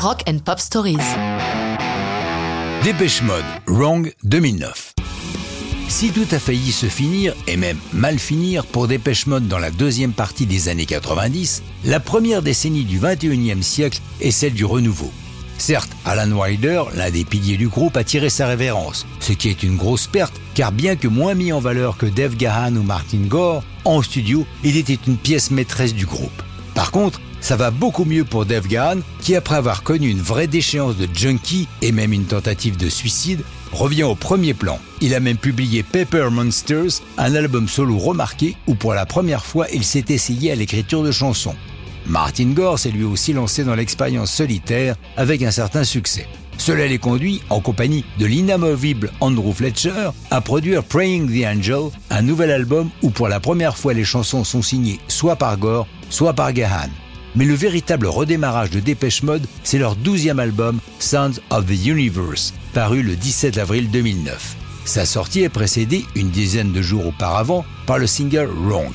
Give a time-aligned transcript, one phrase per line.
[0.00, 0.96] Rock and Pop Stories.
[2.84, 4.94] Dépêche Mode, Wrong 2009.
[5.88, 9.72] Si tout a failli se finir, et même mal finir, pour Dépêche Mode dans la
[9.72, 15.10] deuxième partie des années 90, la première décennie du 21e siècle est celle du renouveau.
[15.58, 19.64] Certes, Alan Wilder, l'un des piliers du groupe, a tiré sa révérence, ce qui est
[19.64, 23.26] une grosse perte, car bien que moins mis en valeur que Dave Gahan ou Martin
[23.26, 26.42] Gore, en studio, il était une pièce maîtresse du groupe.
[26.76, 30.46] Par contre, ça va beaucoup mieux pour Dave Gahan, qui après avoir connu une vraie
[30.46, 34.78] déchéance de junkie et même une tentative de suicide, revient au premier plan.
[35.00, 39.66] Il a même publié Paper Monsters, un album solo remarqué où pour la première fois
[39.72, 41.54] il s'est essayé à l'écriture de chansons.
[42.06, 46.26] Martin Gore s'est lui aussi lancé dans l'expérience solitaire avec un certain succès.
[46.56, 52.22] Cela les conduit, en compagnie de l'inamovible Andrew Fletcher, à produire Praying the Angel, un
[52.22, 56.32] nouvel album où pour la première fois les chansons sont signées soit par Gore, soit
[56.32, 56.88] par Gahan.
[57.38, 62.52] Mais le véritable redémarrage de Dépêche Mode, c'est leur douzième album, Sounds of the Universe,
[62.74, 64.56] paru le 17 avril 2009.
[64.84, 68.92] Sa sortie est précédée, une dizaine de jours auparavant, par le single Wrong.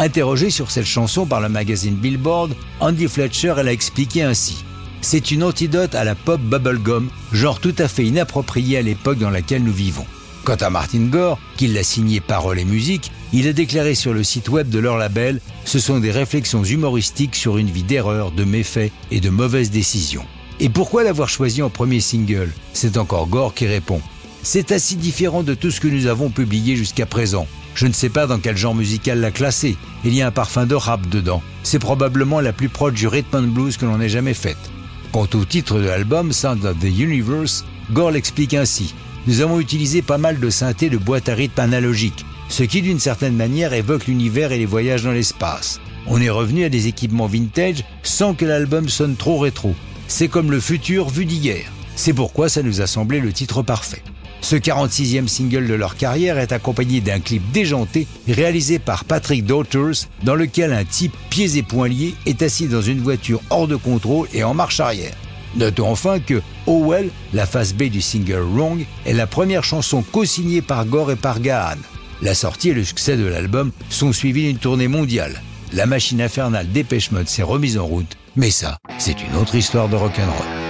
[0.00, 4.64] Interrogé sur cette chanson par le magazine Billboard, Andy Fletcher l'a expliqué ainsi.
[5.00, 9.30] C'est une antidote à la pop bubblegum, genre tout à fait inapproprié à l'époque dans
[9.30, 10.06] laquelle nous vivons.
[10.42, 14.22] Quant à Martin Gore, qui l'a signé paroles et musique, il a déclaré sur le
[14.22, 18.44] site web de leur label Ce sont des réflexions humoristiques sur une vie d'erreurs, de
[18.44, 20.24] méfaits et de mauvaises décisions.
[20.60, 22.52] Et pourquoi l'avoir choisi en premier single?
[22.72, 24.00] C'est encore Gore qui répond.
[24.44, 27.48] C'est assez différent de tout ce que nous avons publié jusqu'à présent.
[27.74, 29.76] Je ne sais pas dans quel genre musical la classer.
[30.04, 31.42] Il y a un parfum de rap dedans.
[31.64, 34.70] C'est probablement la plus proche du rhythm and blues que l'on ait jamais faite.
[35.10, 38.94] Quant au titre de l'album, Sound of the Universe, Gore l'explique ainsi.
[39.26, 43.00] Nous avons utilisé pas mal de synthés de boîtes à rythme analogiques, ce qui d'une
[43.00, 45.80] certaine manière évoque l'univers et les voyages dans l'espace.
[46.06, 49.74] On est revenu à des équipements vintage sans que l'album sonne trop rétro.
[50.06, 51.64] C'est comme le futur vu d'hier.
[51.96, 54.02] C'est pourquoi ça nous a semblé le titre parfait.
[54.44, 60.06] Ce 46e single de leur carrière est accompagné d'un clip déjanté réalisé par Patrick Daughters
[60.22, 63.76] dans lequel un type pieds et poings liés est assis dans une voiture hors de
[63.76, 65.14] contrôle et en marche arrière.
[65.56, 70.02] Notons enfin que Oh Well, la face B du single Wrong, est la première chanson
[70.02, 71.78] co-signée par Gore et par Gahan.
[72.22, 75.42] La sortie et le succès de l'album sont suivis d'une tournée mondiale.
[75.72, 79.88] La machine infernale Dépêche Mode s'est remise en route, mais ça, c'est une autre histoire
[79.88, 80.63] de rock'n'roll.